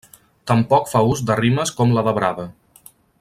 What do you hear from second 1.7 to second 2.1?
com la